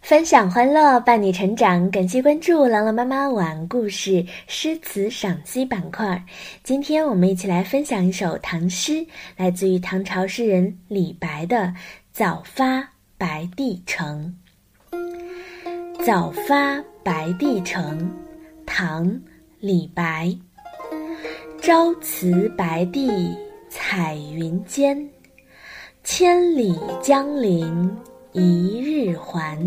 [0.00, 1.88] 分享欢乐，伴你成长。
[1.90, 6.20] 感谢关注朗朗妈妈晚故事诗词赏析板块。
[6.64, 9.06] 今天我们一起来分享一首唐诗，
[9.36, 11.56] 来自于唐朝诗人李白的
[12.12, 14.34] 《早发白帝城》。
[16.04, 18.10] 早发白帝城，
[18.66, 19.06] 唐·
[19.60, 20.34] 李白。
[21.60, 23.36] 朝辞白帝
[23.68, 25.08] 彩云间，
[26.02, 27.96] 千里江陵
[28.32, 29.58] 一日还。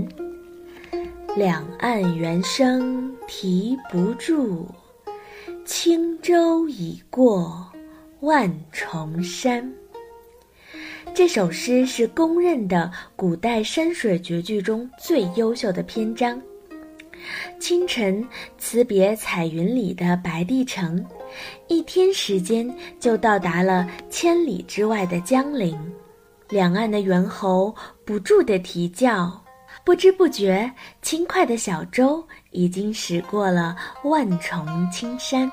[1.35, 4.65] 两岸猿声啼不住，
[5.65, 7.67] 轻舟已过
[8.21, 9.69] 万重山。
[11.13, 16.41] 这首诗是公认的古代山水绝句中最优秀的篇章。
[17.59, 18.25] 清晨
[18.57, 21.05] 辞别彩云里的白帝城，
[21.67, 25.77] 一天时间就到达了千里之外的江陵，
[26.53, 27.75] 两岸的猿猴
[28.05, 29.43] 不住地啼叫。
[29.83, 30.71] 不知不觉，
[31.01, 35.51] 轻快的小舟已经驶过了万重青山。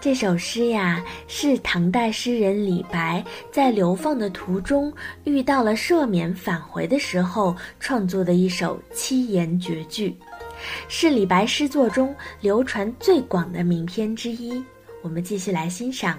[0.00, 4.90] 这首诗呀，是唐代诗人李白在流放的途中
[5.24, 10.16] 遇到了赦免返回的时候创作的一首七言绝句，
[10.88, 14.64] 是李白诗作中流传最广的名篇之一。
[15.02, 16.14] 我们继续来欣赏《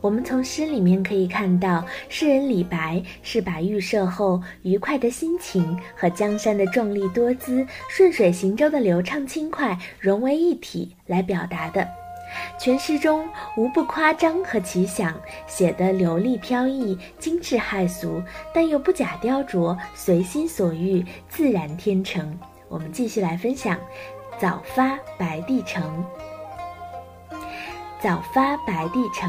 [0.00, 11.86] 我们从诗里面可以看到，诗人李白是把预设后愉快的心情和江山的壮丽多姿、顺水行舟的流畅轻快融为一体来表达的。
[12.60, 13.26] 全诗中
[13.56, 18.22] 无不夸张和奇想，写得流利飘逸、精致骇俗，
[18.54, 22.38] 但又不假雕琢，随心所欲，自然天成。
[22.68, 23.76] 我们继续来分享
[24.38, 25.82] 《早发白帝城》。
[28.00, 29.28] 早发白帝城。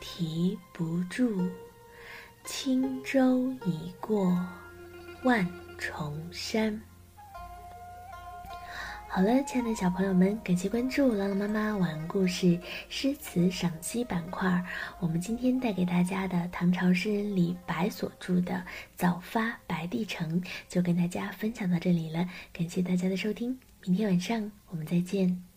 [0.00, 1.48] 啼不住，
[2.44, 4.36] 轻舟已过
[5.24, 6.80] 万重山。
[9.10, 12.60] 好了，亲爱的小朋友们，感谢关注朗朗妈妈晚安故事
[12.90, 14.62] 诗词赏析板块。
[15.00, 18.54] 我们今天带给大家的唐朝诗人李白所著的
[18.94, 22.28] 《早发白帝城》，就跟大家分享到这里了。
[22.52, 25.47] 感谢大家的收听，明天晚上我们再见。